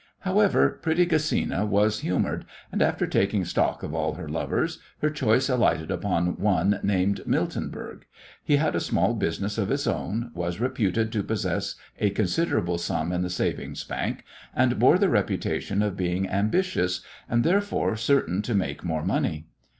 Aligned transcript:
However, 0.21 0.79
pretty 0.81 1.05
Gesina 1.05 1.63
was 1.63 1.99
humoured, 1.99 2.45
and, 2.71 2.81
after 2.81 3.05
taking 3.05 3.45
stock 3.45 3.83
of 3.83 3.93
all 3.93 4.15
her 4.15 4.27
lovers, 4.27 4.79
her 5.03 5.11
choice 5.11 5.47
alighted 5.47 5.91
upon 5.91 6.37
one 6.39 6.79
named 6.81 7.21
Miltenberg. 7.27 8.05
He 8.43 8.55
had 8.55 8.75
a 8.75 8.79
small 8.79 9.13
business 9.13 9.59
of 9.59 9.69
his 9.69 9.85
own, 9.85 10.31
was 10.33 10.59
reputed 10.59 11.11
to 11.11 11.21
possess 11.23 11.75
a 11.99 12.09
considerable 12.09 12.79
sum 12.79 13.11
in 13.11 13.21
the 13.21 13.29
savings 13.29 13.83
bank, 13.83 14.23
and 14.55 14.79
bore 14.79 14.97
the 14.97 15.07
reputation 15.07 15.83
of 15.83 15.97
being 15.97 16.27
ambitious, 16.27 17.01
and, 17.29 17.43
therefore, 17.43 17.95
certain 17.95 18.41
to 18.41 18.55
make 18.55 18.83
more 18.83 19.05
money. 19.05 19.49